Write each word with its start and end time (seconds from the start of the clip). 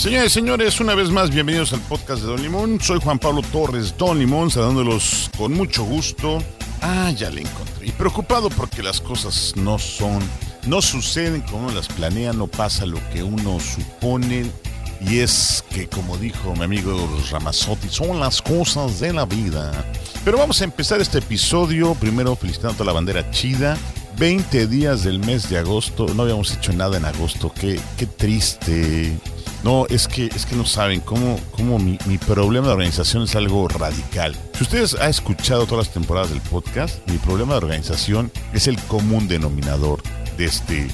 Señores 0.00 0.32
señores, 0.32 0.80
una 0.80 0.94
vez 0.94 1.10
más, 1.10 1.28
bienvenidos 1.28 1.74
al 1.74 1.80
podcast 1.82 2.22
de 2.22 2.28
Don 2.28 2.40
Limón. 2.40 2.80
Soy 2.80 2.98
Juan 3.02 3.18
Pablo 3.18 3.42
Torres, 3.42 3.94
Don 3.98 4.18
Limón, 4.18 4.50
saludándolos 4.50 5.30
con 5.36 5.52
mucho 5.52 5.84
gusto. 5.84 6.42
Ah, 6.80 7.10
ya 7.14 7.28
le 7.28 7.42
encontré. 7.42 7.88
Y 7.88 7.92
preocupado 7.92 8.48
porque 8.48 8.82
las 8.82 8.98
cosas 8.98 9.52
no 9.56 9.78
son, 9.78 10.20
no 10.66 10.80
suceden 10.80 11.42
como 11.42 11.66
uno 11.66 11.74
las 11.74 11.88
planea, 11.88 12.32
no 12.32 12.46
pasa 12.46 12.86
lo 12.86 12.98
que 13.12 13.22
uno 13.22 13.60
supone. 13.60 14.50
Y 15.02 15.18
es 15.18 15.62
que, 15.68 15.86
como 15.86 16.16
dijo 16.16 16.56
mi 16.56 16.64
amigo 16.64 17.06
Ramazotti, 17.30 17.90
son 17.90 18.20
las 18.20 18.40
cosas 18.40 19.00
de 19.00 19.12
la 19.12 19.26
vida. 19.26 19.84
Pero 20.24 20.38
vamos 20.38 20.62
a 20.62 20.64
empezar 20.64 21.02
este 21.02 21.18
episodio, 21.18 21.94
primero 21.94 22.34
felicitando 22.36 22.84
a 22.84 22.86
la 22.86 22.92
bandera 22.92 23.30
chida. 23.32 23.76
20 24.20 24.66
días 24.66 25.02
del 25.02 25.18
mes 25.18 25.48
de 25.48 25.56
agosto, 25.56 26.06
no 26.14 26.24
habíamos 26.24 26.54
hecho 26.54 26.74
nada 26.74 26.98
en 26.98 27.06
agosto, 27.06 27.50
qué, 27.58 27.80
qué 27.96 28.04
triste. 28.04 29.18
No, 29.64 29.86
es 29.86 30.08
que, 30.08 30.26
es 30.26 30.44
que 30.44 30.56
no 30.56 30.66
saben 30.66 31.00
cómo, 31.00 31.40
cómo 31.52 31.78
mi, 31.78 31.96
mi 32.04 32.18
problema 32.18 32.66
de 32.66 32.74
organización 32.74 33.22
es 33.22 33.34
algo 33.34 33.66
radical. 33.66 34.36
Si 34.52 34.64
ustedes 34.64 34.94
han 34.94 35.08
escuchado 35.08 35.64
todas 35.64 35.86
las 35.86 35.94
temporadas 35.94 36.28
del 36.28 36.42
podcast, 36.42 36.98
mi 37.08 37.16
problema 37.16 37.54
de 37.54 37.58
organización 37.60 38.30
es 38.52 38.66
el 38.66 38.78
común 38.82 39.26
denominador 39.26 40.02
de 40.36 40.44
este, 40.44 40.88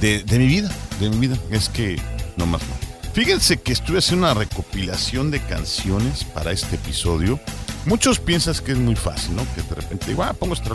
de, 0.00 0.24
de 0.24 0.38
mi 0.40 0.48
vida, 0.48 0.68
de 0.98 1.10
mi 1.10 1.28
vida. 1.28 1.38
Es 1.50 1.68
que 1.68 1.96
no 2.36 2.44
más 2.44 2.60
no. 2.62 2.74
Fíjense 3.12 3.58
que 3.58 3.72
estuve 3.72 3.98
haciendo 3.98 4.26
una 4.26 4.34
recopilación 4.34 5.30
de 5.30 5.38
canciones 5.38 6.24
para 6.24 6.50
este 6.50 6.74
episodio. 6.74 7.38
Muchos 7.86 8.18
piensan 8.18 8.56
que 8.64 8.72
es 8.72 8.78
muy 8.78 8.96
fácil, 8.96 9.36
¿no? 9.36 9.46
Que 9.54 9.62
de 9.62 9.76
repente 9.76 10.06
digo, 10.08 10.24
ah, 10.24 10.32
pongo 10.32 10.54
esta. 10.54 10.70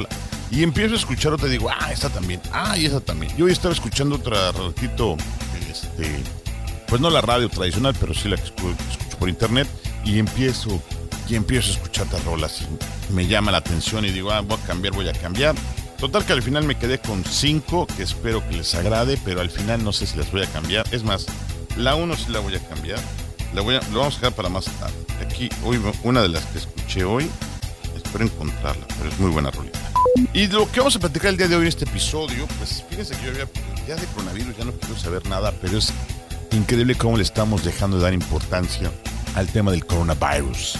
Y 0.52 0.64
empiezo 0.64 0.95
a 0.95 0.97
escuchar 0.97 1.33
otra 1.33 1.47
y 1.47 1.52
digo, 1.52 1.69
ah, 1.69 1.92
esta 1.92 2.09
también, 2.09 2.42
ah, 2.52 2.78
y 2.78 2.86
esa 2.86 3.00
también. 3.00 3.36
Yo 3.38 3.45
hoy 3.45 3.52
estaba 3.52 3.73
escuchando 3.73 4.16
otra 4.16 4.52
ratito, 4.52 5.16
este, 5.69 6.23
pues 6.88 7.00
no 7.00 7.09
la 7.09 7.22
radio 7.22 7.50
tradicional, 7.50 7.95
pero 8.00 8.14
sí 8.14 8.30
la 8.30 8.36
que 8.36 8.45
escucho, 8.45 8.75
por 9.20 9.30
internet, 9.30 9.67
y 10.03 10.17
empiezo, 10.17 10.81
y 11.27 11.36
empiezo 11.36 11.70
a 11.70 11.73
escuchar 11.73 12.05
estas 12.05 12.23
rolas 12.25 12.61
y 12.61 13.14
me 13.14 13.27
llama 13.27 13.52
la 13.52 13.59
atención 13.59 14.05
y 14.05 14.09
digo, 14.09 14.31
ah, 14.31 14.42
voy 14.42 14.58
a 14.58 14.66
cambiar, 14.66 14.94
voy 14.94 15.08
a 15.08 15.14
cambiar. 15.14 15.55
Total 16.00 16.25
que 16.25 16.33
al 16.33 16.42
final 16.42 16.64
me 16.64 16.77
quedé 16.77 17.00
con 17.00 17.23
cinco, 17.25 17.86
que 17.86 18.03
espero 18.03 18.47
que 18.47 18.55
les 18.55 18.73
agrade, 18.73 19.20
pero 19.23 19.42
al 19.42 19.50
final 19.50 19.83
no 19.83 19.92
sé 19.92 20.08
si 20.08 20.17
las 20.17 20.31
voy 20.31 20.42
a 20.42 20.47
cambiar. 20.47 20.86
Es 20.92 21.03
más, 21.03 21.25
la 21.77 21.95
uno 21.95 22.16
sí 22.16 22.31
la 22.31 22.39
voy 22.39 22.55
a 22.55 22.59
cambiar. 22.59 23.00
La 23.53 23.61
voy 23.61 23.75
lo 23.92 24.00
vamos 24.00 24.16
a 24.16 24.20
dejar 24.20 24.33
para 24.33 24.47
más 24.47 24.66
tarde. 24.66 24.95
Aquí, 25.22 25.50
hoy, 25.64 25.80
una 26.03 26.22
de 26.22 26.30
las 26.30 26.45
que 26.45 26.59
escuché 26.59 27.03
hoy, 27.03 27.30
espero 27.97 28.23
encontrarla, 28.23 28.86
pero 28.97 29.09
es 29.09 29.20
muy 29.20 29.30
buena 29.31 29.52
rolita. 29.52 29.88
Y 30.33 30.47
lo 30.47 30.71
que 30.71 30.79
vamos 30.79 30.95
a 30.95 30.99
platicar 30.99 31.31
el 31.31 31.38
día 31.38 31.47
de 31.47 31.55
hoy 31.55 31.63
en 31.63 31.67
este 31.67 31.85
episodio, 31.85 32.47
pues 32.57 32.83
fíjense 32.89 33.15
que 33.15 33.25
yo 33.25 33.31
había, 33.31 33.47
ya 33.88 33.95
de 33.95 34.05
coronavirus 34.07 34.57
ya 34.57 34.65
no 34.65 34.71
quiero 34.73 34.97
saber 34.97 35.25
nada, 35.27 35.53
pero 35.61 35.77
es 35.77 35.91
increíble 36.52 36.95
cómo 36.95 37.17
le 37.17 37.23
estamos 37.23 37.63
dejando 37.63 37.97
de 37.97 38.03
dar 38.03 38.13
importancia 38.13 38.91
al 39.35 39.47
tema 39.47 39.71
del 39.71 39.85
coronavirus. 39.85 40.77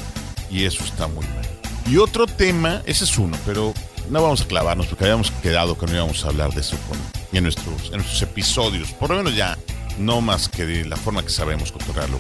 Y 0.50 0.66
eso 0.66 0.84
está 0.84 1.08
muy 1.08 1.26
mal. 1.26 1.48
Y 1.88 1.98
otro 1.98 2.28
tema, 2.28 2.82
ese 2.86 3.04
es 3.06 3.18
uno, 3.18 3.38
pero 3.46 3.74
no 4.10 4.22
vamos 4.22 4.42
a 4.42 4.48
clavarnos 4.48 4.88
porque 4.88 5.06
habíamos 5.06 5.32
quedado 5.32 5.78
que 5.78 5.86
no 5.86 5.94
íbamos 5.94 6.24
a 6.26 6.30
hablar 6.30 6.54
de 6.54 6.62
eso 6.62 6.78
con, 6.88 6.98
en, 7.32 7.44
nuestros, 7.44 7.86
en 7.88 7.98
nuestros 7.98 8.22
episodios. 8.22 8.92
Por 8.92 9.10
lo 9.10 9.18
menos 9.18 9.36
ya, 9.36 9.58
no 9.98 10.22
más 10.22 10.50
que 10.50 10.66
de 10.66 10.86
la 10.86 10.96
forma 10.96 11.24
que 11.24 11.30
sabemos 11.30 11.72
controlarlo. 11.72 12.20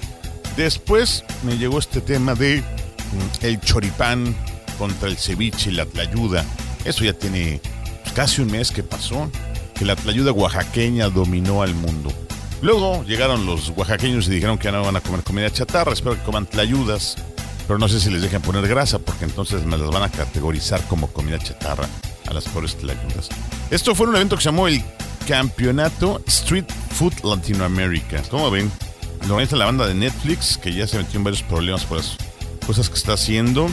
Después 0.56 1.24
me 1.44 1.58
llegó 1.58 1.80
este 1.80 2.02
tema 2.02 2.36
de 2.36 2.62
mm, 2.62 3.46
el 3.46 3.59
choripán 3.62 4.36
contra 4.78 5.08
el 5.08 5.18
ceviche 5.18 5.70
y 5.72 5.74
la 5.74 5.86
tlayuda. 5.86 6.46
Eso 6.85 7.03
ya 7.03 7.13
tiene 7.13 7.62
pues, 8.03 8.13
casi 8.13 8.41
un 8.41 8.51
mes 8.51 8.72
que 8.72 8.84
pasó, 8.84 9.29
que 9.75 9.85
la 9.85 9.95
tlayuda 9.95 10.31
oaxaqueña 10.31 11.09
dominó 11.09 11.62
al 11.62 11.73
mundo. 11.73 12.12
Luego 12.62 13.03
llegaron 13.06 13.45
los 13.45 13.69
oaxaqueños 13.75 14.28
y 14.28 14.31
dijeron 14.31 14.57
que 14.57 14.66
ya 14.66 14.72
no 14.72 14.84
van 14.84 14.95
a 14.95 15.01
comer 15.01 15.23
comida 15.23 15.50
chatarra, 15.50 15.94
espero 15.94 16.16
que 16.16 16.23
coman 16.23 16.45
tlayudas, 16.45 17.16
pero 17.67 17.79
no 17.79 17.88
sé 17.88 18.00
si 18.00 18.09
les 18.09 18.22
dejen 18.22 18.41
poner 18.41 18.67
grasa 18.67 19.00
porque 19.00 19.25
entonces 19.25 19.63
me 19.66 19.78
las 19.78 19.90
van 19.90 20.03
a 20.03 20.09
categorizar 20.09 20.81
como 20.88 21.07
comida 21.07 21.40
chatarra 21.40 21.88
a 22.28 22.34
las 22.34 22.45
pobres 22.45 22.75
tlayudas. 22.78 23.29
Esto 23.72 23.96
fue 23.96 24.07
un 24.07 24.16
evento 24.16 24.35
que 24.35 24.44
se 24.44 24.50
llamó 24.50 24.67
el 24.67 24.84
Campeonato 25.28 26.22
Street 26.28 26.66
Food 26.91 27.13
Latinoamérica. 27.23 28.23
¿Cómo 28.29 28.50
ven? 28.50 28.72
Lo 29.28 29.35
organiza 29.35 29.56
la 29.56 29.66
banda 29.66 29.88
de 29.88 29.94
Netflix, 29.94 30.57
que 30.57 30.73
ya 30.73 30.88
se 30.88 30.97
metió 30.97 31.17
en 31.17 31.23
varios 31.23 31.44
problemas 31.44 31.85
por 31.85 31.97
las 31.97 32.17
cosas 32.66 32.90
que 32.90 32.96
está 32.96 33.13
haciendo 33.13 33.69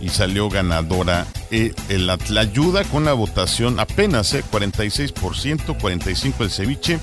y 0.00 0.08
salió 0.10 0.48
ganadora 0.48 1.26
eh, 1.50 1.74
la 1.88 2.16
tlayuda 2.18 2.84
con 2.84 3.04
la 3.04 3.12
votación 3.12 3.80
apenas, 3.80 4.34
eh, 4.34 4.44
46%, 4.50 5.78
45% 5.78 6.40
el 6.40 6.50
ceviche 6.50 6.98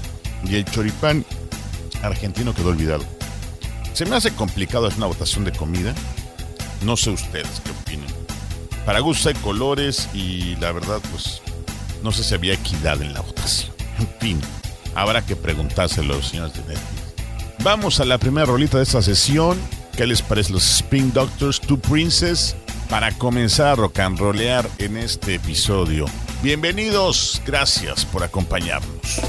y 0.45 0.55
el 0.55 0.65
choripán 0.65 1.25
argentino 2.01 2.53
quedó 2.53 2.69
olvidado. 2.69 3.03
Se 3.93 4.05
me 4.05 4.15
hace 4.15 4.31
complicado 4.31 4.87
hacer 4.87 4.97
una 4.97 5.07
votación 5.07 5.45
de 5.45 5.51
comida. 5.51 5.93
No 6.83 6.97
sé 6.97 7.11
ustedes 7.11 7.61
qué 7.63 7.71
opinen. 7.71 8.09
Para 8.85 8.99
gusto 8.99 9.29
hay 9.29 9.35
colores 9.35 10.09
y 10.13 10.55
la 10.57 10.71
verdad, 10.71 10.99
pues, 11.11 11.41
no 12.03 12.11
sé 12.11 12.23
si 12.23 12.33
había 12.33 12.53
equidad 12.53 13.01
en 13.01 13.13
la 13.13 13.21
votación. 13.21 13.71
En 13.99 14.09
fin, 14.19 14.41
habrá 14.95 15.25
que 15.25 15.35
preguntárselo 15.35 16.13
a 16.13 16.17
los 16.17 16.27
señores 16.27 16.53
de 16.53 16.61
Netflix. 16.61 17.03
Vamos 17.63 17.99
a 17.99 18.05
la 18.05 18.17
primera 18.17 18.45
rolita 18.45 18.77
de 18.77 18.83
esta 18.83 19.01
sesión. 19.01 19.57
¿Qué 19.95 20.07
les 20.07 20.21
parece 20.21 20.51
los 20.51 20.69
Spin 20.77 21.13
Doctors, 21.13 21.61
Two 21.61 21.77
Princess? 21.77 22.55
Para 22.89 23.11
comenzar 23.11 23.67
a 23.67 23.75
rock 23.75 23.99
and 23.99 24.19
rollear 24.19 24.69
en 24.77 24.97
este 24.97 25.35
episodio. 25.35 26.05
Bienvenidos, 26.41 27.41
gracias 27.45 28.05
por 28.05 28.23
acompañarnos. 28.23 29.21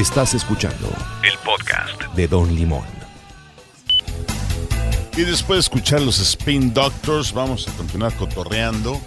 Estás 0.00 0.32
escuchando 0.32 0.88
El 1.22 1.36
podcast. 1.44 2.02
de 2.14 2.26
Don 2.26 2.54
Limón. 2.54 2.86
Y 5.14 5.20
después 5.24 5.56
de 5.56 5.60
escuchar 5.60 6.00
los 6.00 6.18
Spin 6.20 6.72
Doctors, 6.72 7.34
vamos 7.34 7.68
a 7.68 7.72
continuar 7.72 8.14
cotorreando. 8.14 8.98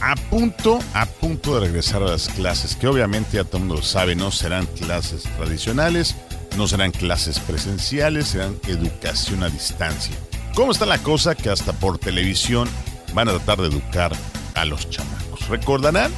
A 0.00 0.14
punto, 0.14 0.78
a 0.94 1.06
punto 1.06 1.54
de 1.54 1.66
regresar 1.66 2.04
a 2.04 2.10
las 2.10 2.28
clases, 2.28 2.76
que 2.76 2.86
obviamente 2.86 3.30
ya 3.32 3.42
todo 3.42 3.56
el 3.56 3.64
mundo 3.64 3.80
lo 3.80 3.82
sabe, 3.82 4.14
no 4.14 4.30
serán 4.30 4.66
clases 4.66 5.24
tradicionales, 5.24 6.14
no 6.56 6.68
serán 6.68 6.92
clases 6.92 7.40
presenciales, 7.40 8.28
serán 8.28 8.60
educación 8.68 9.42
a 9.42 9.48
distancia. 9.48 10.14
¿Cómo 10.54 10.70
está 10.70 10.86
la 10.86 10.98
cosa 10.98 11.34
que 11.34 11.50
hasta 11.50 11.72
por 11.72 11.98
televisión 11.98 12.68
van 13.12 13.28
a 13.28 13.32
tratar 13.32 13.58
de 13.58 13.66
educar 13.66 14.12
a 14.54 14.64
los 14.64 14.88
chamacos? 14.88 15.48
Recordarán 15.48 16.12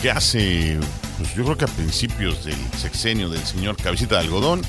que 0.00 0.10
hace, 0.10 0.80
pues 1.18 1.34
yo 1.34 1.44
creo 1.44 1.58
que 1.58 1.64
a 1.64 1.68
principios 1.68 2.44
del 2.44 2.58
sexenio 2.78 3.28
del 3.28 3.44
señor 3.44 3.76
Cabecita 3.76 4.14
de 4.14 4.22
Algodón, 4.22 4.62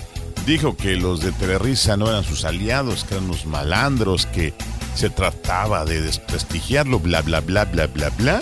dijo 0.45 0.75
que 0.75 0.95
los 0.95 1.21
de 1.21 1.31
Telerisa 1.31 1.95
no 1.95 2.09
eran 2.09 2.23
sus 2.23 2.43
aliados, 2.43 3.03
que 3.03 3.13
eran 3.13 3.25
unos 3.25 3.45
malandros, 3.45 4.25
que 4.25 4.53
se 4.95 5.09
trataba 5.09 5.85
de 5.85 6.01
desprestigiarlo, 6.01 6.99
bla, 6.99 7.21
bla, 7.21 7.39
bla, 7.41 7.65
bla, 7.65 7.87
bla, 7.87 8.09
bla. 8.09 8.41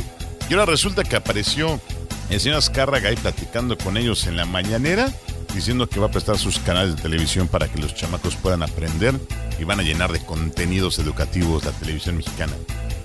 Y 0.50 0.54
ahora 0.54 0.66
resulta 0.66 1.04
que 1.04 1.18
apareció 1.18 1.82
el 2.30 2.40
señor 2.40 2.60
Azcárraga 2.60 3.10
ahí 3.10 3.16
platicando 3.16 3.78
con 3.78 3.98
ellos 3.98 4.26
en 4.28 4.38
la 4.38 4.46
mañanera, 4.46 5.12
diciendo 5.54 5.90
que 5.90 6.00
va 6.00 6.08
a 6.08 6.12
prestar 6.12 6.38
sus 6.38 6.60
canales 6.60 6.96
de 6.96 7.02
televisión 7.02 7.48
para 7.48 7.68
que 7.68 7.80
los 7.80 7.94
chamacos 7.94 8.36
puedan 8.38 8.64
aprender 8.64 9.16
y 9.60 9.66
van 9.66 9.80
a 9.82 9.84
llenar 9.84 10.12
de 10.12 10.20
contenidos 10.20 11.00
educativos 11.00 11.66
la 11.66 11.72
televisión 11.72 12.16
mexicana. 12.16 12.54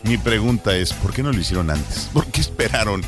Mi 0.04 0.16
pregunta 0.16 0.76
es, 0.76 0.92
¿por 0.92 1.12
qué 1.12 1.22
no 1.22 1.32
lo 1.32 1.40
hicieron 1.40 1.70
antes? 1.70 2.08
¿Por 2.12 2.26
qué 2.26 2.40
esperaron 2.40 3.02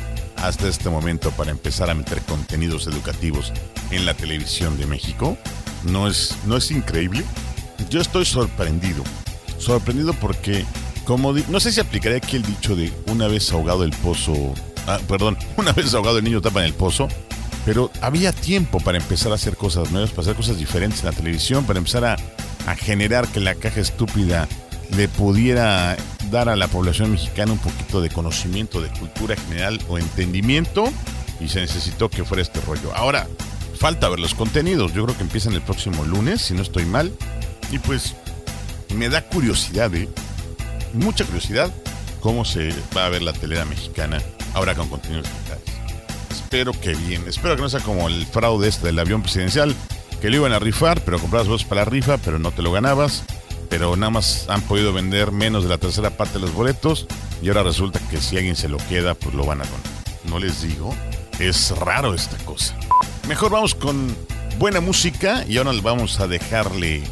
hasta 0.47 0.67
este 0.67 0.89
momento 0.89 1.31
para 1.31 1.51
empezar 1.51 1.89
a 1.89 1.93
meter 1.93 2.21
contenidos 2.21 2.87
educativos 2.87 3.51
en 3.91 4.05
la 4.05 4.13
televisión 4.13 4.77
de 4.77 4.85
México? 4.85 5.37
¿No 5.83 6.07
es, 6.07 6.35
no 6.45 6.57
es 6.57 6.71
increíble? 6.71 7.23
Yo 7.89 8.01
estoy 8.01 8.25
sorprendido. 8.25 9.03
Sorprendido 9.57 10.13
porque, 10.13 10.65
como 11.05 11.33
no 11.33 11.59
sé 11.59 11.71
si 11.71 11.79
aplicaría 11.79 12.17
aquí 12.17 12.35
el 12.35 12.43
dicho 12.43 12.75
de 12.75 12.91
una 13.07 13.27
vez 13.27 13.51
ahogado 13.51 13.83
el 13.83 13.91
pozo, 13.91 14.53
ah, 14.87 14.99
perdón, 15.07 15.37
una 15.57 15.71
vez 15.73 15.93
ahogado 15.93 16.17
el 16.19 16.23
niño 16.23 16.41
tapa 16.41 16.59
en 16.59 16.67
el 16.67 16.73
pozo, 16.73 17.07
pero 17.65 17.91
había 18.01 18.31
tiempo 18.31 18.79
para 18.79 18.97
empezar 18.97 19.31
a 19.31 19.35
hacer 19.35 19.57
cosas 19.57 19.91
nuevas, 19.91 20.11
para 20.11 20.23
hacer 20.23 20.35
cosas 20.35 20.57
diferentes 20.57 20.99
en 20.99 21.07
la 21.07 21.11
televisión, 21.11 21.65
para 21.65 21.79
empezar 21.79 22.05
a 22.05 22.75
generar 22.75 23.27
que 23.27 23.39
la 23.39 23.55
caja 23.55 23.79
estúpida 23.79 24.47
le 24.95 25.07
pudiera 25.07 25.97
dar 26.31 26.49
a 26.49 26.55
la 26.55 26.67
población 26.67 27.11
mexicana 27.11 27.51
un 27.51 27.59
poquito 27.59 28.01
de 28.01 28.09
conocimiento, 28.09 28.81
de 28.81 28.89
cultura 28.89 29.35
general 29.35 29.79
o 29.87 29.97
entendimiento, 29.97 30.85
y 31.39 31.49
se 31.49 31.61
necesitó 31.61 32.09
que 32.09 32.23
fuera 32.23 32.41
este 32.41 32.61
rollo. 32.61 32.93
Ahora, 32.95 33.27
falta 33.79 34.09
ver 34.09 34.19
los 34.19 34.35
contenidos, 34.35 34.93
yo 34.93 35.03
creo 35.05 35.17
que 35.17 35.23
empiezan 35.23 35.53
el 35.53 35.61
próximo 35.61 36.03
lunes, 36.05 36.41
si 36.41 36.53
no 36.53 36.61
estoy 36.61 36.85
mal, 36.85 37.11
y 37.71 37.79
pues 37.79 38.15
me 38.95 39.09
da 39.09 39.21
curiosidad, 39.27 39.93
¿eh? 39.95 40.07
mucha 40.93 41.25
curiosidad, 41.25 41.73
cómo 42.21 42.45
se 42.45 42.73
va 42.95 43.05
a 43.05 43.09
ver 43.09 43.21
la 43.21 43.33
telera 43.33 43.65
mexicana 43.65 44.21
ahora 44.53 44.75
con 44.75 44.87
contenidos 44.87 45.27
digitales. 45.29 45.63
Espero 46.31 46.71
que 46.73 46.95
bien, 46.95 47.23
espero 47.27 47.55
que 47.55 47.61
no 47.61 47.69
sea 47.69 47.81
como 47.81 48.07
el 48.07 48.25
fraude 48.25 48.67
este 48.67 48.87
del 48.87 48.99
avión 48.99 49.21
presidencial, 49.21 49.75
que 50.21 50.29
lo 50.29 50.37
iban 50.37 50.53
a 50.53 50.59
rifar, 50.59 51.01
pero 51.01 51.19
comprabas 51.19 51.47
boletos 51.47 51.67
para 51.67 51.81
la 51.81 51.85
rifa, 51.85 52.17
pero 52.17 52.39
no 52.39 52.51
te 52.51 52.61
lo 52.61 52.71
ganabas, 52.71 53.23
pero 53.69 53.95
nada 53.95 54.09
más 54.09 54.45
han 54.49 54.61
podido 54.61 54.93
vender 54.93 55.31
menos 55.31 55.63
de 55.63 55.69
la 55.69 55.77
tercera 55.77 56.11
parte 56.11 56.35
de 56.35 56.39
los 56.41 56.53
boletos, 56.53 57.07
y 57.41 57.47
ahora 57.47 57.63
resulta 57.63 57.99
que 58.09 58.17
si 58.17 58.37
alguien 58.37 58.55
se 58.55 58.69
lo 58.69 58.77
queda, 58.77 59.13
pues 59.13 59.35
lo 59.35 59.45
van 59.45 59.61
a 59.61 59.65
donar. 59.65 59.81
No 60.25 60.39
les 60.39 60.61
digo, 60.61 60.93
es 61.39 61.71
raro 61.77 62.13
esta 62.13 62.37
cosa. 62.45 62.77
Mejor 63.27 63.51
vamos 63.51 63.75
con 63.75 64.15
buena 64.57 64.81
música 64.81 65.45
y 65.47 65.57
ahora 65.57 65.71
vamos 65.81 66.19
a 66.19 66.27
dejarle 66.27 67.03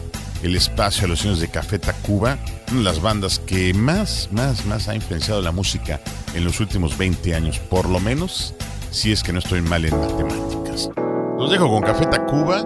el 0.44 0.56
espacio 0.56 1.06
a 1.06 1.08
los 1.08 1.20
señores 1.20 1.42
de 1.42 1.48
Café 1.48 1.80
Tacuba, 1.80 2.38
una 2.70 2.80
de 2.80 2.84
las 2.84 3.02
bandas 3.02 3.40
que 3.40 3.74
más, 3.74 4.30
más, 4.32 4.66
más 4.66 4.88
ha 4.88 4.96
influenciado 4.96 5.42
la 5.42 5.52
música 5.52 6.02
en 6.34 6.44
los 6.44 6.60
últimos 6.60 6.98
20 6.98 7.34
años, 7.34 7.60
por 7.60 7.88
lo 7.90 8.00
menos, 8.00 8.54
si 8.92 9.12
es 9.12 9.24
que 9.24 9.32
no 9.32 9.40
estoy 9.40 9.62
mal 9.62 9.86
en 9.86 9.98
matemáticas. 9.98 10.90
Los 11.38 11.52
dejo 11.52 11.70
con 11.70 11.82
Café 11.82 12.06
Tacuba 12.08 12.66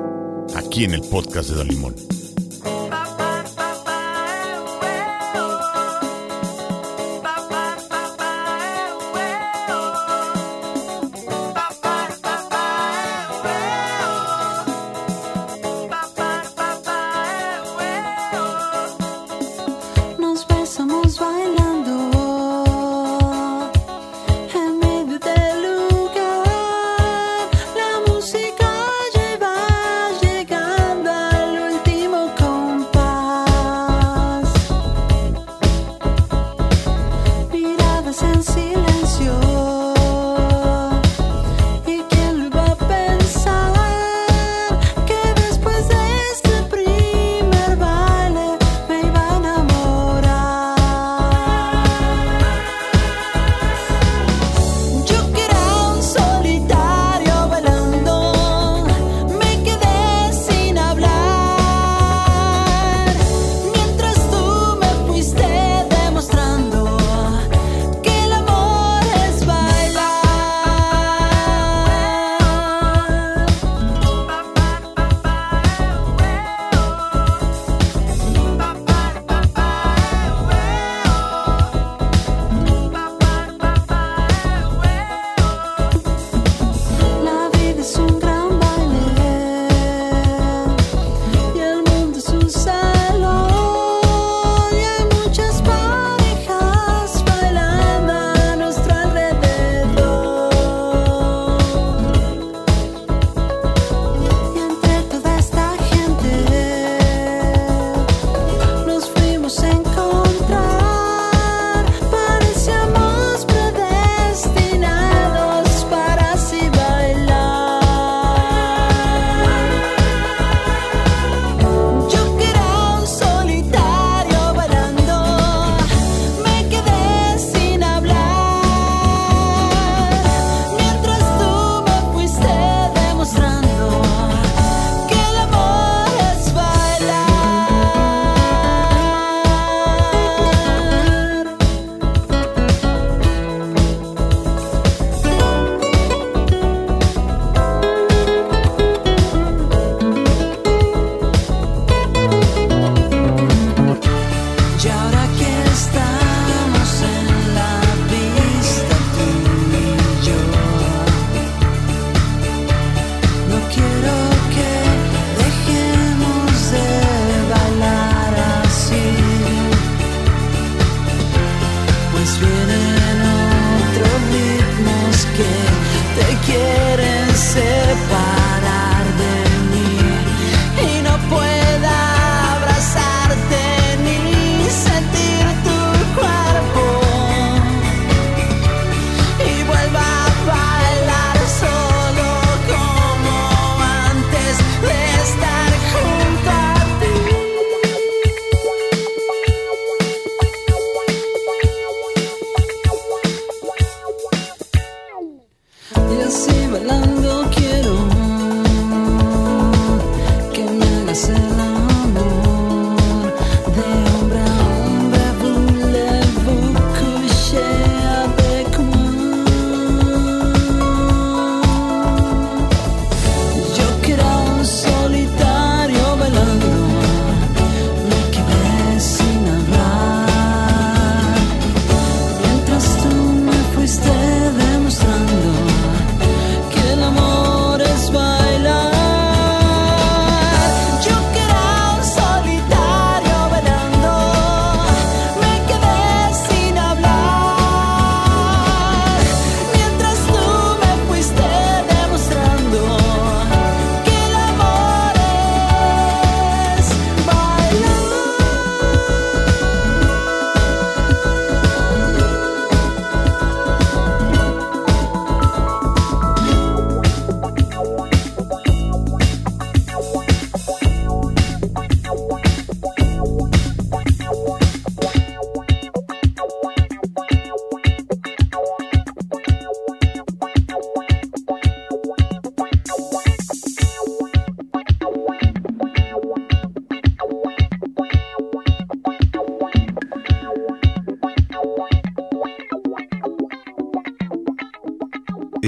aquí 0.55 0.85
en 0.85 0.93
el 0.93 1.01
podcast 1.01 1.49
de 1.49 1.55
Don 1.55 1.67
Limón. 1.67 2.16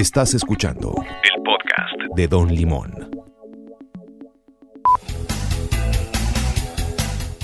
Estás 0.00 0.32
escuchando 0.32 0.94
el 0.96 1.42
podcast 1.42 2.16
de 2.16 2.26
Don 2.26 2.48
Limón. 2.48 3.10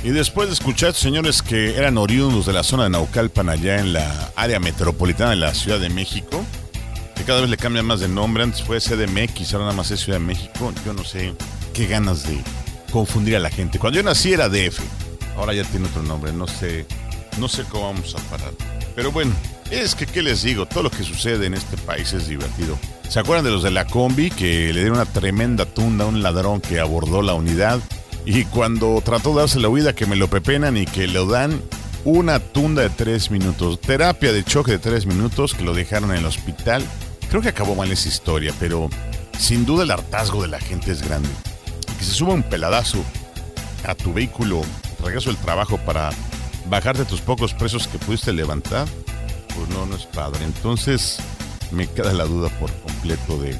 Y 0.02 0.08
después 0.08 0.48
de 0.48 0.54
escuchar, 0.54 0.94
señores, 0.94 1.42
que 1.42 1.76
eran 1.76 1.98
oriundos 1.98 2.46
de 2.46 2.54
la 2.54 2.62
zona 2.62 2.84
de 2.84 2.88
Naucalpan, 2.88 3.50
allá 3.50 3.78
en 3.78 3.92
la 3.92 4.32
área 4.36 4.58
metropolitana 4.58 5.32
de 5.32 5.36
la 5.36 5.52
Ciudad 5.52 5.78
de 5.78 5.90
México, 5.90 6.42
que 7.14 7.24
cada 7.24 7.42
vez 7.42 7.50
le 7.50 7.58
cambian 7.58 7.84
más 7.84 8.00
de 8.00 8.08
nombre, 8.08 8.42
antes 8.42 8.62
fue 8.62 8.80
CDMX, 8.80 9.52
ahora 9.52 9.66
nada 9.66 9.76
más 9.76 9.90
es 9.90 10.00
Ciudad 10.00 10.18
de 10.18 10.24
México, 10.24 10.72
yo 10.86 10.94
no 10.94 11.04
sé 11.04 11.34
qué 11.74 11.86
ganas 11.86 12.26
de 12.26 12.38
confundir 12.90 13.36
a 13.36 13.40
la 13.40 13.50
gente. 13.50 13.78
Cuando 13.78 13.98
yo 13.98 14.02
nací 14.02 14.32
era 14.32 14.48
DF, 14.48 14.80
ahora 15.36 15.52
ya 15.52 15.64
tiene 15.64 15.88
otro 15.88 16.02
nombre, 16.02 16.32
no 16.32 16.46
sé, 16.46 16.86
no 17.38 17.48
sé 17.48 17.64
cómo 17.64 17.92
vamos 17.92 18.14
a 18.14 18.30
parar. 18.30 18.52
Pero 18.94 19.12
bueno, 19.12 19.34
es 19.70 19.94
que, 19.94 20.06
¿qué 20.06 20.22
les 20.22 20.42
digo? 20.42 20.66
Todo 20.66 20.84
lo 20.84 20.90
que 20.90 21.02
sucede 21.02 21.46
en 21.46 21.54
este 21.54 21.76
país 21.76 22.12
es 22.12 22.28
divertido. 22.28 22.78
¿Se 23.08 23.20
acuerdan 23.20 23.44
de 23.44 23.50
los 23.50 23.62
de 23.62 23.70
la 23.70 23.86
combi 23.86 24.30
que 24.30 24.72
le 24.72 24.80
dieron 24.80 24.98
una 24.98 25.06
tremenda 25.06 25.64
tunda 25.64 26.04
a 26.04 26.08
un 26.08 26.22
ladrón 26.22 26.60
que 26.60 26.80
abordó 26.80 27.22
la 27.22 27.34
unidad? 27.34 27.80
Y 28.24 28.44
cuando 28.44 29.00
trató 29.04 29.30
de 29.30 29.40
darse 29.40 29.60
la 29.60 29.68
huida, 29.68 29.94
que 29.94 30.06
me 30.06 30.16
lo 30.16 30.28
pepenan 30.28 30.76
y 30.76 30.86
que 30.86 31.06
le 31.06 31.24
dan 31.26 31.62
una 32.04 32.38
tunda 32.40 32.82
de 32.82 32.90
tres 32.90 33.30
minutos. 33.30 33.80
Terapia 33.80 34.32
de 34.32 34.44
choque 34.44 34.72
de 34.72 34.78
tres 34.78 35.06
minutos 35.06 35.54
que 35.54 35.64
lo 35.64 35.74
dejaron 35.74 36.10
en 36.12 36.18
el 36.18 36.26
hospital. 36.26 36.84
Creo 37.28 37.42
que 37.42 37.48
acabó 37.48 37.74
mal 37.74 37.90
esa 37.90 38.08
historia, 38.08 38.52
pero 38.58 38.88
sin 39.38 39.66
duda 39.66 39.84
el 39.84 39.90
hartazgo 39.90 40.42
de 40.42 40.48
la 40.48 40.60
gente 40.60 40.92
es 40.92 41.02
grande. 41.02 41.28
Que 41.98 42.04
se 42.04 42.12
suba 42.12 42.34
un 42.34 42.42
peladazo 42.42 42.98
a 43.84 43.94
tu 43.94 44.12
vehículo, 44.12 44.62
regreso 45.04 45.30
del 45.30 45.38
trabajo 45.38 45.78
para 45.78 46.10
bajarte 46.68 47.04
tus 47.04 47.20
pocos 47.20 47.54
presos 47.54 47.86
que 47.88 47.98
pudiste 47.98 48.32
levantar, 48.32 48.86
pues 49.56 49.68
no, 49.70 49.86
no 49.86 49.96
es 49.96 50.04
padre. 50.06 50.44
Entonces 50.44 51.18
me 51.70 51.86
queda 51.88 52.12
la 52.12 52.24
duda 52.24 52.48
por 52.60 52.72
completo 52.82 53.38
de, 53.38 53.58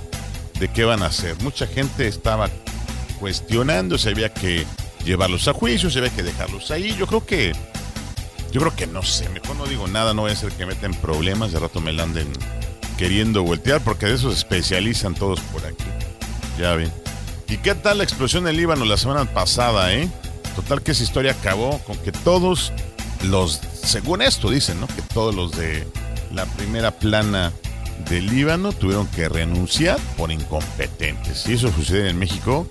de 0.60 0.68
qué 0.68 0.84
van 0.84 1.02
a 1.02 1.06
hacer. 1.06 1.36
Mucha 1.42 1.66
gente 1.66 2.06
estaba 2.06 2.48
cuestionando 3.18 3.98
si 3.98 4.08
había 4.08 4.32
que 4.32 4.66
llevarlos 5.04 5.48
a 5.48 5.52
juicio, 5.52 5.90
si 5.90 5.98
había 5.98 6.10
que 6.10 6.22
dejarlos 6.22 6.70
ahí. 6.70 6.94
Yo 6.98 7.06
creo 7.06 7.24
que, 7.24 7.52
yo 8.52 8.60
creo 8.60 8.76
que 8.76 8.86
no 8.86 9.02
sé, 9.02 9.28
mejor 9.30 9.56
no 9.56 9.66
digo 9.66 9.88
nada, 9.88 10.14
no 10.14 10.22
voy 10.22 10.30
a 10.30 10.34
hacer 10.34 10.52
que 10.52 10.66
meten 10.66 10.94
problemas, 10.94 11.52
de 11.52 11.60
rato 11.60 11.80
me 11.80 11.92
la 11.92 12.04
anden 12.04 12.32
queriendo 12.96 13.42
voltear, 13.42 13.82
porque 13.82 14.06
de 14.06 14.14
eso 14.14 14.30
se 14.30 14.38
especializan 14.38 15.14
todos 15.14 15.40
por 15.40 15.64
aquí. 15.66 15.84
Ya 16.58 16.74
ven. 16.74 16.90
¿Y 17.48 17.58
qué 17.58 17.74
tal 17.74 17.98
la 17.98 18.04
explosión 18.04 18.48
en 18.48 18.56
Líbano 18.56 18.84
la 18.84 18.96
semana 18.96 19.24
pasada, 19.32 19.92
eh? 19.92 20.08
Total 20.56 20.82
que 20.82 20.92
esa 20.92 21.02
historia 21.02 21.32
acabó 21.32 21.78
con 21.80 21.96
que 21.98 22.10
todos 22.12 22.72
los, 23.26 23.60
según 23.82 24.22
esto 24.22 24.50
dicen, 24.50 24.80
¿no? 24.80 24.86
Que 24.86 25.02
todos 25.02 25.34
los 25.34 25.52
de 25.52 25.86
la 26.32 26.46
primera 26.46 26.90
plana 26.90 27.52
del 28.10 28.26
Líbano 28.26 28.72
tuvieron 28.72 29.06
que 29.08 29.28
renunciar 29.28 29.98
por 30.16 30.30
incompetentes. 30.30 31.40
Si 31.40 31.54
eso 31.54 31.72
sucede 31.72 32.10
en 32.10 32.18
México, 32.18 32.68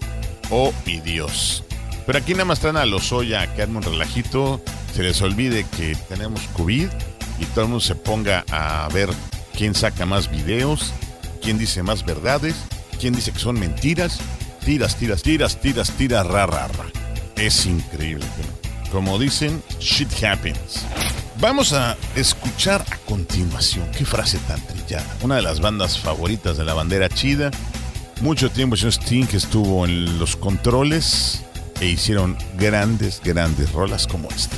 oh 0.50 0.74
mi 0.86 1.00
Dios. 1.00 1.64
Pero 2.06 2.20
aquí 2.20 2.34
nada 2.34 2.46
más 2.46 2.60
traen 2.60 2.78
a 2.78 2.86
los 2.86 3.12
Oya 3.12 3.42
a 3.42 3.54
quedarme 3.54 3.78
un 3.78 3.84
relajito, 3.84 4.62
se 4.94 5.04
les 5.04 5.22
olvide 5.22 5.66
que 5.76 5.96
tenemos 6.08 6.42
COVID 6.54 6.88
y 7.40 7.46
todo 7.46 7.62
el 7.62 7.70
mundo 7.70 7.84
se 7.84 7.96
ponga 7.96 8.46
a 8.52 8.88
ver 8.94 9.10
quién 9.58 9.74
saca 9.74 10.06
más 10.06 10.30
videos, 10.30 10.94
quién 11.42 11.58
dice 11.58 11.84
más 11.84 12.06
verdades, 12.06 12.56
quién 13.00 13.14
dice 13.14 13.32
que 13.32 13.40
son 13.40 13.60
mentiras. 13.60 14.20
Tiras, 14.64 14.96
tiras, 14.96 15.22
tiras, 15.22 15.62
tiras, 15.62 15.92
tiras, 15.92 16.26
ra, 16.26 16.48
ra, 16.48 16.68
ra. 16.68 16.86
Es 17.36 17.68
increíble. 17.68 18.26
Como 18.92 19.20
dicen, 19.20 19.62
shit 19.80 20.10
happens. 20.24 20.86
Vamos 21.40 21.74
a 21.74 21.98
escuchar 22.16 22.86
a 22.90 22.98
continuación. 23.00 23.90
Qué 23.98 24.06
frase 24.06 24.38
tan 24.48 24.62
trillada. 24.68 25.06
Una 25.22 25.36
de 25.36 25.42
las 25.42 25.60
bandas 25.60 26.00
favoritas 26.00 26.58
de 26.58 26.64
la 26.64 26.74
bandera 26.74 27.10
chida. 27.10 27.52
Mucho 28.22 28.50
tiempo 28.50 28.78
señor 28.78 28.94
Sting 28.94 29.28
estuvo 29.34 29.86
en 29.86 30.18
los 30.18 30.38
controles 30.38 31.44
e 31.82 31.88
hicieron 31.88 32.38
grandes, 32.58 33.22
grandes 33.24 33.72
rolas 33.74 34.08
como 34.08 34.30
esta. 34.30 34.56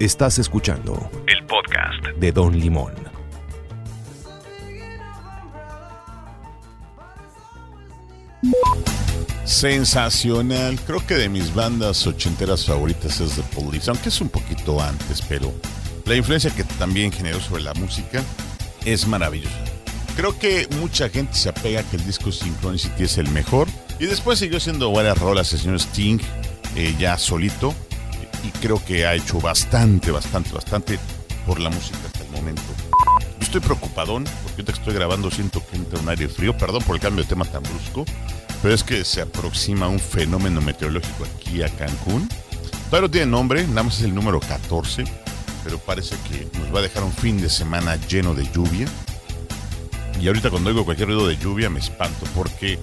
Estás 0.00 0.38
escuchando 0.38 1.10
el 1.26 1.44
podcast 1.46 2.04
de 2.20 2.30
Don 2.30 2.56
Limón. 2.56 2.94
Sensacional. 9.44 10.78
Creo 10.86 11.04
que 11.04 11.14
de 11.14 11.28
mis 11.28 11.52
bandas 11.52 12.06
ochenteras 12.06 12.64
favoritas 12.64 13.20
es 13.20 13.34
The 13.34 13.42
Police, 13.42 13.90
aunque 13.90 14.10
es 14.10 14.20
un 14.20 14.28
poquito 14.28 14.80
antes, 14.80 15.20
pero 15.20 15.52
la 16.06 16.14
influencia 16.14 16.52
que 16.54 16.62
también 16.62 17.10
generó 17.10 17.40
sobre 17.40 17.64
la 17.64 17.74
música 17.74 18.22
es 18.84 19.04
maravillosa. 19.04 19.64
Creo 20.14 20.38
que 20.38 20.68
mucha 20.78 21.08
gente 21.08 21.34
se 21.34 21.48
apega 21.48 21.80
a 21.80 21.82
que 21.82 21.96
el 21.96 22.06
disco 22.06 22.30
Synchronicity 22.30 23.02
es 23.02 23.18
el 23.18 23.28
mejor. 23.30 23.66
Y 23.98 24.06
después 24.06 24.38
siguió 24.38 24.60
siendo 24.60 24.92
varias 24.92 25.18
rolas 25.18 25.52
el 25.54 25.58
señor 25.58 25.80
Sting, 25.80 26.20
eh, 26.76 26.94
ya 27.00 27.18
solito. 27.18 27.74
Y 28.48 28.50
creo 28.60 28.82
que 28.82 29.06
ha 29.06 29.14
hecho 29.14 29.38
bastante, 29.40 30.10
bastante, 30.10 30.52
bastante 30.54 30.98
por 31.46 31.60
la 31.60 31.68
música 31.68 31.98
hasta 32.06 32.24
el 32.24 32.30
momento. 32.30 32.62
Yo 33.38 33.44
estoy 33.44 33.60
preocupadón, 33.60 34.24
porque 34.42 34.64
que 34.64 34.72
estoy 34.72 34.94
grabando 34.94 35.30
siento 35.30 35.62
que 35.66 35.76
entra 35.76 36.00
un 36.00 36.08
aire 36.08 36.28
frío. 36.28 36.56
Perdón 36.56 36.82
por 36.84 36.96
el 36.96 37.02
cambio 37.02 37.24
de 37.24 37.28
tema 37.28 37.44
tan 37.44 37.62
brusco. 37.62 38.06
Pero 38.62 38.74
es 38.74 38.82
que 38.82 39.04
se 39.04 39.20
aproxima 39.20 39.86
un 39.88 40.00
fenómeno 40.00 40.62
meteorológico 40.62 41.26
aquí 41.26 41.62
a 41.62 41.68
Cancún. 41.68 42.26
Todavía 42.86 43.06
no 43.06 43.10
tiene 43.10 43.26
nombre, 43.26 43.66
nada 43.66 43.82
más 43.82 43.98
es 43.98 44.04
el 44.04 44.14
número 44.14 44.40
14. 44.40 45.04
Pero 45.62 45.78
parece 45.78 46.16
que 46.30 46.48
nos 46.58 46.74
va 46.74 46.78
a 46.78 46.82
dejar 46.82 47.04
un 47.04 47.12
fin 47.12 47.38
de 47.42 47.50
semana 47.50 47.96
lleno 47.96 48.34
de 48.34 48.50
lluvia. 48.50 48.88
Y 50.22 50.26
ahorita 50.26 50.48
cuando 50.48 50.70
oigo 50.70 50.86
cualquier 50.86 51.08
ruido 51.08 51.28
de 51.28 51.36
lluvia 51.36 51.68
me 51.68 51.80
espanto 51.80 52.24
porque 52.34 52.78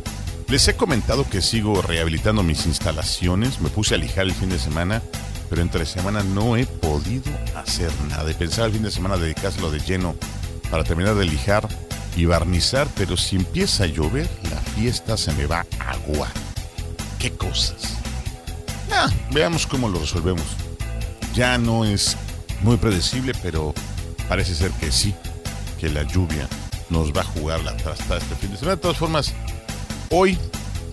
les 0.48 0.68
he 0.68 0.76
comentado 0.76 1.28
que 1.28 1.42
sigo 1.42 1.82
rehabilitando 1.82 2.44
mis 2.44 2.68
instalaciones. 2.68 3.60
Me 3.62 3.70
puse 3.70 3.96
a 3.96 3.98
lijar 3.98 4.26
el 4.26 4.34
fin 4.34 4.50
de 4.50 4.60
semana, 4.60 5.02
pero 5.50 5.62
entre 5.62 5.86
semana 5.86 6.24
no 6.24 6.58
he 6.58 6.66
podido 6.66 7.32
hacer 7.56 7.92
nada. 8.10 8.30
Y 8.30 8.34
pensaba 8.34 8.68
el 8.68 8.74
fin 8.74 8.84
de 8.84 8.92
semana 8.92 9.18
dedicárselo 9.18 9.72
de 9.72 9.80
lleno 9.80 10.16
para 10.70 10.84
terminar 10.84 11.16
de 11.16 11.26
lijar 11.26 11.68
y 12.16 12.26
barnizar, 12.26 12.88
pero 12.96 13.18
si 13.18 13.36
empieza 13.36 13.84
a 13.84 13.88
llover, 13.88 14.30
la 14.50 14.58
fiesta 14.58 15.18
se 15.18 15.34
me 15.34 15.46
va 15.46 15.66
a 15.80 15.92
agua. 15.92 16.30
¿Qué 17.20 17.32
cosas? 17.32 17.96
Ah, 18.92 19.10
veamos 19.32 19.68
cómo 19.68 19.90
lo 19.90 20.00
resolvemos. 20.00 20.46
Ya 21.34 21.58
no 21.58 21.84
es 21.84 22.16
muy 22.62 22.78
predecible, 22.78 23.34
pero 23.42 23.74
parece 24.30 24.56
ser 24.56 24.72
que 24.72 24.92
sí, 24.92 25.14
que 25.80 25.90
la 25.90 26.04
lluvia 26.04 26.48
nos 26.90 27.12
va 27.12 27.22
a 27.22 27.26
jugar 27.26 27.64
la 27.64 27.76
trastada 27.76 28.20
este 28.20 28.36
fin 28.36 28.52
de 28.52 28.58
semana. 28.58 28.76
De 28.76 28.82
todas 28.82 28.98
formas, 28.98 29.34
hoy, 30.10 30.38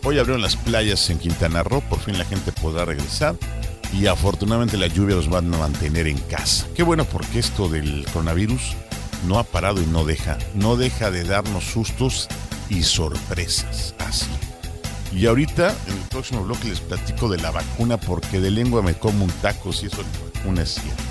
hoy 0.03 0.19
abrieron 0.19 0.43
las 0.43 0.57
playas 0.57 1.09
en 1.11 1.19
Quintana 1.19 1.62
Roo, 1.62 1.81
por 1.83 2.01
fin 2.01 2.19
la 2.19 2.25
gente 2.25 2.51
podrá 2.51 2.85
regresar 2.85 3.37
y 3.92 4.07
afortunadamente 4.07 4.76
la 4.76 4.87
lluvia 4.87 5.16
los 5.16 5.33
va 5.33 5.38
a 5.38 5.42
mantener 5.42 6.07
en 6.07 6.18
casa. 6.18 6.66
Qué 6.74 6.83
bueno 6.83 7.05
porque 7.05 7.38
esto 7.38 7.68
del 7.68 8.05
coronavirus 8.12 8.74
no 9.26 9.38
ha 9.38 9.44
parado 9.44 9.83
y 9.83 9.87
no 9.87 10.05
deja, 10.05 10.38
no 10.55 10.76
deja 10.76 11.11
de 11.11 11.24
darnos 11.24 11.64
sustos 11.64 12.28
y 12.68 12.83
sorpresas. 12.83 13.94
Así. 13.98 14.31
Y 15.14 15.26
ahorita, 15.26 15.74
en 15.87 15.92
el 15.92 16.09
próximo 16.09 16.42
bloque, 16.42 16.68
les 16.68 16.81
platico 16.81 17.28
de 17.28 17.38
la 17.38 17.50
vacuna 17.50 17.98
porque 17.98 18.40
de 18.40 18.50
lengua 18.50 18.83
me 18.83 18.94
como 18.94 19.24
un 19.24 19.31
taco 19.42 19.72
si 19.72 19.87
eso 19.87 19.98
de 19.98 20.05
la 20.05 20.33
vacuna 20.35 20.62
es 20.62 20.74
cierto. 20.74 21.02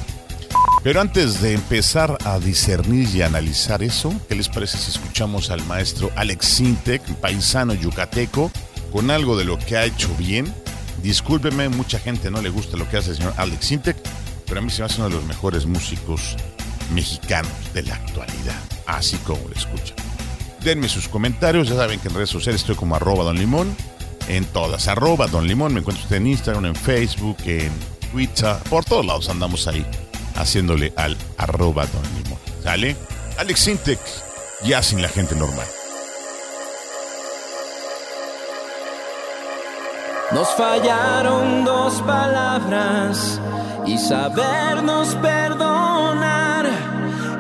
Pero 0.84 1.00
antes 1.00 1.42
de 1.42 1.54
empezar 1.54 2.18
a 2.26 2.40
discernir 2.40 3.08
y 3.14 3.22
analizar 3.22 3.84
eso, 3.84 4.12
¿qué 4.28 4.36
les 4.36 4.50
parece 4.50 4.80
si 4.80 4.90
escuchamos 4.90 5.52
al 5.52 5.64
maestro 5.66 6.10
Alex 6.16 6.46
Sintek, 6.46 7.04
paisano 7.18 7.76
yucateco, 7.76 8.52
con 8.92 9.12
algo 9.12 9.38
de 9.38 9.46
lo 9.46 9.60
que 9.60 9.78
ha 9.78 9.86
hecho 9.86 10.10
bien? 10.18 10.52
Discúlpeme, 11.02 11.70
mucha 11.70 12.00
gente 12.00 12.30
no 12.30 12.42
le 12.42 12.50
gusta 12.50 12.78
lo 12.78 12.88
que 12.88 12.98
hace 12.98 13.12
el 13.12 13.18
señor 13.18 13.34
Alex 13.38 13.66
Sintek, 13.66 13.98
pero 14.46 14.60
a 14.60 14.64
mí 14.64 14.70
se 14.70 14.82
me 14.82 14.86
hace 14.86 14.98
uno 14.98 15.10
de 15.10 15.16
los 15.16 15.26
mejores 15.26 15.66
músicos 15.66 16.36
mexicanos 16.94 17.52
de 17.74 17.84
la 17.84 17.96
actualidad, 17.96 18.60
así 18.86 19.18
como 19.18 19.48
lo 19.48 19.56
escuchan. 19.56 19.96
Denme 20.64 20.88
sus 20.88 21.08
comentarios, 21.08 21.70
ya 21.70 21.76
saben 21.76 22.00
que 22.00 22.10
en 22.10 22.14
redes 22.14 22.30
sociales 22.30 22.62
estoy 22.62 22.76
como 22.76 22.96
arroba 22.96 23.24
don 23.24 23.38
limón, 23.38 23.76
en 24.28 24.46
todas, 24.46 24.88
arroba 24.88 25.28
don 25.28 25.48
limón, 25.48 25.74
me 25.74 25.80
encuentro 25.80 26.04
usted 26.04 26.18
en 26.18 26.28
Instagram, 26.28 26.66
en 26.66 26.76
Facebook, 26.76 27.38
en 27.46 27.72
Twitter, 28.12 28.56
por 28.70 28.86
todos 28.86 29.06
lados 29.06 29.30
andamos 29.30 29.68
ahí 29.68 29.86
haciéndole 30.36 30.94
al 30.96 31.18
arroba 31.38 31.88
don 31.88 32.04
limón. 32.24 32.40
¿Sale? 32.64 32.96
Alex 33.40 33.60
Sintek, 33.60 34.00
ya 34.64 34.84
sin 34.84 35.02
la 35.02 35.10
gente 35.10 35.36
normal. 35.36 35.66
Nos 40.34 40.48
fallaron 40.56 41.66
dos 41.66 42.02
palabras 42.04 43.42
y 43.86 43.98
sabernos 43.98 45.14
perdonar. 45.16 46.68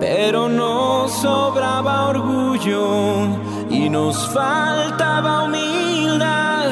pero 0.00 0.48
nos 0.48 1.12
sobraba 1.12 2.08
orgullo 2.08 3.28
y 3.70 3.88
nos 3.88 4.16
faltaba 4.30 5.44
humildad. 5.44 6.70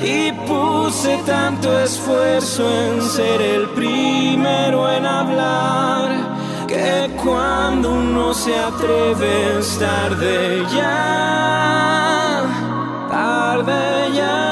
Y 0.00 0.30
puse 0.46 1.18
tanto 1.26 1.76
esfuerzo 1.80 2.70
en 2.70 3.02
ser 3.02 3.42
el 3.42 3.68
primero 3.70 4.88
en 4.88 5.04
hablar 5.04 5.97
cuando 7.28 7.92
uno 7.92 8.32
se 8.32 8.58
atreve 8.58 9.58
es 9.58 9.78
tarde 9.78 10.64
ya, 10.74 12.42
tarde 13.10 14.12
ya. 14.14 14.47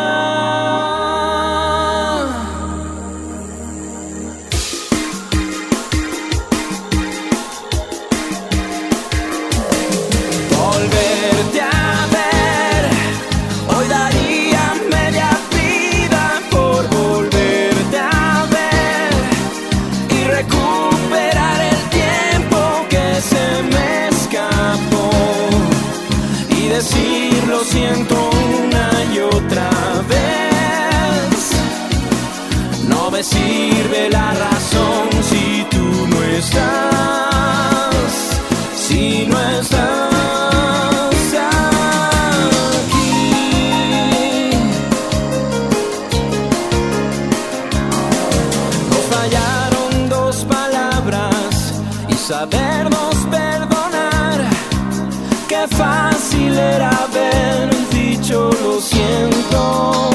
Fácil 55.68 56.59
era 56.59 56.90
haber 56.90 57.70
dicho 57.90 58.50
lo 58.62 58.81
siento. 58.81 60.11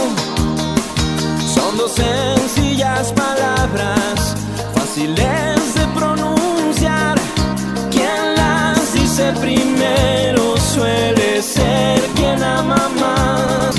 Son 1.53 1.77
dos 1.77 1.91
sencillas 1.93 3.11
palabras, 3.13 4.35
fáciles 4.73 5.75
de 5.75 5.87
pronunciar. 5.95 7.17
Quien 7.89 8.35
las 8.35 8.93
dice 8.93 9.33
primero 9.39 10.55
suele 10.57 11.41
ser 11.41 12.01
quien 12.15 12.41
ama 12.43 12.89
más. 12.99 13.75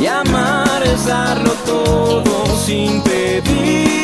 Y 0.00 0.06
amar 0.06 0.82
es 0.82 1.06
darlo 1.06 1.52
todo 1.66 2.46
sin 2.66 3.02
pedir 3.02 3.99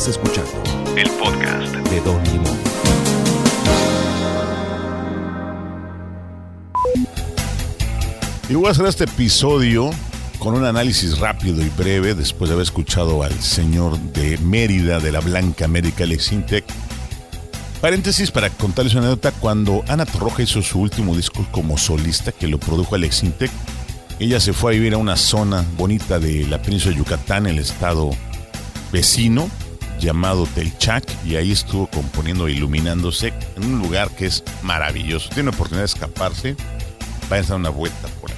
Estás 0.00 0.16
escuchando 0.16 0.96
El 0.96 1.10
podcast. 1.10 1.74
de 1.74 2.00
Don 2.00 2.24
Limón. 2.24 2.58
Y 8.48 8.54
voy 8.54 8.68
a 8.68 8.70
hacer 8.70 8.86
este 8.86 9.04
episodio 9.04 9.90
con 10.38 10.54
un 10.54 10.64
análisis 10.64 11.18
rápido 11.18 11.60
y 11.60 11.68
breve 11.68 12.14
después 12.14 12.48
de 12.48 12.54
haber 12.54 12.62
escuchado 12.62 13.22
al 13.22 13.38
señor 13.42 13.98
de 13.98 14.38
Mérida 14.38 15.00
de 15.00 15.12
la 15.12 15.20
Blanca 15.20 15.66
América, 15.66 16.04
Alex 16.04 16.32
Intec. 16.32 16.64
Paréntesis 17.82 18.30
para 18.30 18.48
contarles 18.48 18.94
una 18.94 19.02
anécdota. 19.02 19.32
Cuando 19.32 19.84
Ana 19.86 20.06
Torroja 20.06 20.42
hizo 20.42 20.62
su 20.62 20.80
último 20.80 21.14
disco 21.14 21.46
como 21.50 21.76
solista, 21.76 22.32
que 22.32 22.48
lo 22.48 22.58
produjo 22.58 22.94
Alex 22.94 23.22
Intec, 23.22 23.50
ella 24.18 24.40
se 24.40 24.54
fue 24.54 24.72
a 24.72 24.74
vivir 24.76 24.94
a 24.94 24.96
una 24.96 25.16
zona 25.16 25.62
bonita 25.76 26.18
de 26.18 26.46
la 26.46 26.62
península 26.62 26.92
de 26.94 27.00
Yucatán, 27.00 27.46
el 27.46 27.58
estado 27.58 28.12
vecino, 28.92 29.50
llamado 30.00 30.46
Telchac, 30.46 31.04
y 31.24 31.36
ahí 31.36 31.52
estuvo 31.52 31.86
componiendo 31.86 32.48
e 32.48 32.52
iluminándose 32.52 33.32
en 33.56 33.64
un 33.64 33.78
lugar 33.78 34.10
que 34.10 34.26
es 34.26 34.42
maravilloso. 34.62 35.30
Tiene 35.30 35.50
oportunidad 35.50 35.82
de 35.82 35.86
escaparse, 35.86 36.56
vayan 37.28 37.44
a 37.44 37.48
dar 37.48 37.58
una 37.58 37.70
vuelta 37.70 38.08
por 38.20 38.30
ahí. 38.30 38.36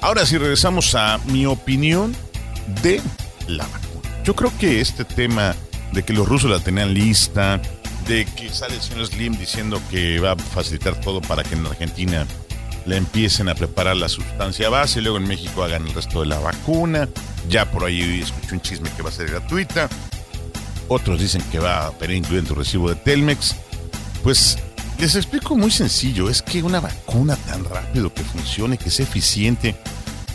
Ahora 0.00 0.24
sí, 0.24 0.38
regresamos 0.38 0.94
a 0.94 1.18
mi 1.26 1.46
opinión 1.46 2.14
de 2.82 3.00
la 3.48 3.64
vacuna. 3.64 4.08
Yo 4.24 4.36
creo 4.36 4.52
que 4.58 4.80
este 4.80 5.04
tema 5.04 5.56
de 5.92 6.04
que 6.04 6.12
los 6.12 6.28
rusos 6.28 6.50
la 6.50 6.60
tenían 6.60 6.94
lista, 6.94 7.60
de 8.06 8.24
que 8.24 8.50
sale 8.50 8.74
el 8.74 8.80
señor 8.80 9.06
Slim 9.06 9.36
diciendo 9.36 9.80
que 9.90 10.20
va 10.20 10.32
a 10.32 10.36
facilitar 10.36 11.00
todo 11.00 11.20
para 11.20 11.42
que 11.42 11.54
en 11.54 11.66
Argentina 11.66 12.26
le 12.86 12.96
empiecen 12.96 13.48
a 13.48 13.54
preparar 13.54 13.96
la 13.96 14.08
sustancia 14.08 14.68
base, 14.68 15.00
y 15.00 15.02
luego 15.02 15.18
en 15.18 15.26
México 15.26 15.62
hagan 15.62 15.86
el 15.86 15.94
resto 15.94 16.20
de 16.20 16.26
la 16.26 16.38
vacuna. 16.38 17.08
Ya 17.48 17.70
por 17.70 17.84
ahí 17.84 18.20
escuché 18.22 18.54
un 18.54 18.60
chisme 18.60 18.90
que 18.96 19.02
va 19.02 19.08
a 19.08 19.12
ser 19.12 19.30
gratuita. 19.30 19.88
Otros 20.88 21.20
dicen 21.20 21.42
que 21.52 21.58
va 21.58 21.86
a 21.86 21.90
venir 21.90 22.16
incluido 22.16 22.40
en 22.40 22.46
tu 22.46 22.54
recibo 22.54 22.88
de 22.88 22.96
Telmex. 22.96 23.56
Pues 24.22 24.58
les 24.98 25.14
explico 25.14 25.56
muy 25.56 25.70
sencillo, 25.70 26.28
es 26.28 26.42
que 26.42 26.62
una 26.62 26.80
vacuna 26.80 27.36
tan 27.36 27.64
rápido 27.64 28.12
que 28.12 28.24
funcione, 28.24 28.78
que 28.78 28.90
sea 28.90 29.04
eficiente, 29.04 29.76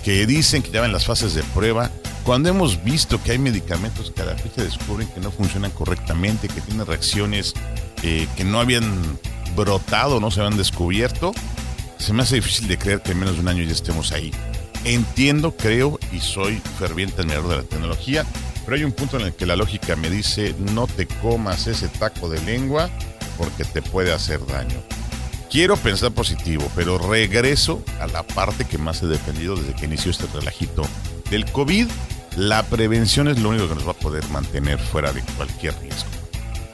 que 0.03 0.25
dicen 0.25 0.61
que 0.61 0.71
ya 0.71 0.81
van 0.81 0.93
las 0.93 1.05
fases 1.05 1.33
de 1.33 1.43
prueba, 1.43 1.91
cuando 2.23 2.47
hemos 2.47 2.83
visto 2.83 3.21
que 3.21 3.31
hay 3.33 3.39
medicamentos 3.39 4.11
que 4.11 4.21
a 4.21 4.25
la 4.25 4.35
fecha 4.35 4.63
descubren 4.63 5.09
que 5.09 5.19
no 5.19 5.31
funcionan 5.31 5.71
correctamente, 5.71 6.47
que 6.47 6.61
tienen 6.61 6.85
reacciones 6.85 7.53
eh, 8.01 8.27
que 8.37 8.45
no 8.45 8.59
habían 8.59 9.19
brotado, 9.55 10.19
no 10.19 10.31
se 10.31 10.39
habían 10.39 10.57
descubierto, 10.57 11.33
se 11.97 12.13
me 12.13 12.23
hace 12.23 12.35
difícil 12.35 12.67
de 12.67 12.77
creer 12.77 13.01
que 13.01 13.11
en 13.11 13.19
menos 13.19 13.35
de 13.35 13.41
un 13.41 13.47
año 13.49 13.63
ya 13.63 13.73
estemos 13.73 14.13
ahí. 14.13 14.31
Entiendo, 14.85 15.55
creo 15.55 15.99
y 16.11 16.19
soy 16.19 16.61
ferviente 16.79 17.21
admirador 17.21 17.49
de 17.49 17.57
la 17.57 17.63
tecnología, 17.63 18.25
pero 18.65 18.77
hay 18.77 18.83
un 18.83 18.91
punto 18.91 19.17
en 19.19 19.27
el 19.27 19.33
que 19.33 19.45
la 19.45 19.55
lógica 19.55 19.95
me 19.95 20.09
dice 20.09 20.55
no 20.73 20.87
te 20.87 21.07
comas 21.07 21.67
ese 21.67 21.87
taco 21.87 22.29
de 22.29 22.41
lengua 22.41 22.89
porque 23.37 23.63
te 23.63 23.81
puede 23.81 24.13
hacer 24.13 24.45
daño. 24.45 24.81
Quiero 25.49 25.77
pensar 25.77 26.11
positivo, 26.11 26.67
pero 26.75 26.97
regreso 26.97 27.83
a 27.99 28.07
la 28.07 28.23
parte 28.23 28.65
que 28.65 28.79
más 28.79 29.03
he 29.03 29.07
defendido 29.07 29.55
desde 29.55 29.75
que 29.75 29.85
inició 29.85 30.09
este 30.09 30.25
relajito 30.33 30.83
del 31.29 31.45
COVID. 31.45 31.87
La 32.37 32.63
prevención 32.63 33.27
es 33.27 33.39
lo 33.39 33.49
único 33.49 33.69
que 33.69 33.75
nos 33.75 33.87
va 33.87 33.91
a 33.91 33.99
poder 33.99 34.27
mantener 34.29 34.79
fuera 34.79 35.13
de 35.13 35.21
cualquier 35.37 35.79
riesgo. 35.79 36.09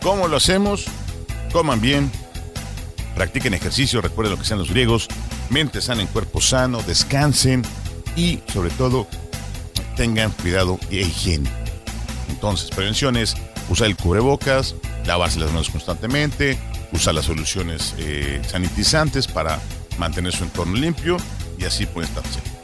¿Cómo 0.02 0.30
lo 0.30 0.38
hacemos? 0.38 0.86
Coman 1.52 1.82
bien, 1.82 2.10
practiquen 3.16 3.54
ejercicio, 3.54 4.00
recuerden 4.00 4.36
lo 4.36 4.40
que 4.40 4.48
sean 4.48 4.60
los 4.60 4.70
griegos, 4.70 5.10
mente 5.50 5.82
sana 5.82 6.02
en 6.02 6.08
cuerpo 6.08 6.40
sano, 6.40 6.82
descansen 6.82 7.64
y 8.16 8.40
sobre 8.54 8.70
todo 8.70 9.08
tengan 9.98 10.32
cuidado 10.32 10.80
e 10.90 11.02
higiene. 11.02 11.59
Entonces, 12.30 12.70
prevenciones, 12.70 13.36
usar 13.70 13.88
el 13.88 13.96
cubrebocas, 13.96 14.76
lavarse 15.06 15.40
las 15.40 15.52
manos 15.52 15.70
constantemente, 15.70 16.58
usar 16.92 17.16
las 17.16 17.26
soluciones 17.26 17.96
eh, 17.98 18.42
sanitizantes 18.48 19.28
para 19.28 19.60
mantener 19.98 20.34
su 20.34 20.44
entorno 20.44 20.76
limpio 20.76 21.18
y 21.58 21.66
así 21.66 21.86
pueden 21.86 22.10
estar 22.10 22.26
seguros. 22.26 22.60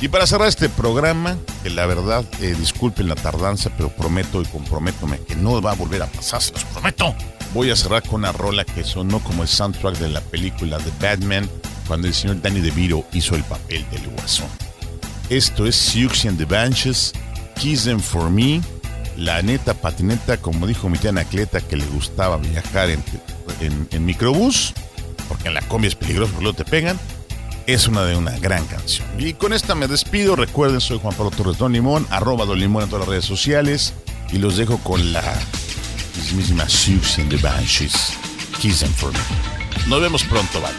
Y 0.00 0.08
para 0.08 0.26
cerrar 0.26 0.48
este 0.48 0.70
programa, 0.70 1.36
que 1.62 1.68
la 1.68 1.84
verdad, 1.84 2.24
eh, 2.40 2.54
disculpen 2.58 3.06
la 3.08 3.14
tardanza, 3.16 3.70
pero 3.76 3.90
prometo 3.90 4.40
y 4.40 4.46
comprométome 4.46 5.18
que 5.20 5.36
no 5.36 5.60
va 5.60 5.72
a 5.72 5.74
volver 5.74 6.02
a 6.02 6.06
pasar, 6.06 6.40
se 6.40 6.52
los 6.52 6.64
prometo. 6.64 7.14
Voy 7.52 7.70
a 7.70 7.76
cerrar 7.76 8.02
con 8.02 8.20
una 8.20 8.32
rola 8.32 8.64
que 8.64 8.82
sonó 8.82 9.20
como 9.20 9.42
el 9.42 9.48
soundtrack 9.48 9.98
de 9.98 10.08
la 10.08 10.22
película 10.22 10.78
The 10.78 10.92
Batman, 11.00 11.50
cuando 11.86 12.08
el 12.08 12.14
señor 12.14 12.40
Danny 12.40 12.60
DeVito 12.60 13.04
hizo 13.12 13.34
el 13.34 13.44
papel 13.44 13.84
del 13.90 14.08
guasón. 14.08 14.48
Esto 15.28 15.66
es 15.66 15.76
Siouxsie 15.76 16.28
and 16.28 16.38
the 16.38 16.46
Banshees, 16.46 17.12
Kiss 17.56 17.84
Them 17.84 18.00
For 18.00 18.30
Me, 18.30 18.62
la 19.20 19.42
neta 19.42 19.74
patineta, 19.74 20.38
como 20.38 20.66
dijo 20.66 20.88
mi 20.88 20.96
tía 20.98 21.10
Anacleta, 21.10 21.60
que 21.60 21.76
le 21.76 21.84
gustaba 21.86 22.38
viajar 22.38 22.88
en, 22.90 23.02
en- 23.60 24.04
microbús, 24.06 24.72
porque 25.28 25.48
en 25.48 25.54
la 25.54 25.60
combi 25.62 25.88
es 25.88 25.94
peligroso, 25.94 26.32
porque 26.32 26.42
luego 26.44 26.56
te 26.56 26.64
pegan, 26.64 26.98
es 27.66 27.86
una 27.86 28.04
de 28.04 28.16
una 28.16 28.38
gran 28.38 28.64
canción. 28.66 29.06
Y 29.18 29.34
con 29.34 29.52
esta 29.52 29.74
me 29.74 29.86
despido, 29.88 30.36
recuerden, 30.36 30.80
soy 30.80 30.98
Juan 30.98 31.14
Pablo 31.14 31.30
Torres 31.30 31.58
Don 31.58 31.72
Limón, 31.72 32.06
arroba 32.10 32.46
Don 32.46 32.58
Limón 32.58 32.84
en 32.84 32.88
todas 32.88 33.00
las 33.06 33.08
redes 33.10 33.26
sociales, 33.26 33.92
y 34.32 34.38
los 34.38 34.56
dejo 34.56 34.78
con 34.78 35.12
la 35.12 35.22
mismísima 36.16 36.64
and 37.18 37.28
the 37.30 37.36
Banshees, 37.36 38.14
Kiss 38.60 38.80
Them 38.80 38.92
For 38.94 39.12
Me. 39.12 39.18
Nos 39.86 40.00
vemos 40.00 40.24
pronto, 40.24 40.60
banda. 40.60 40.78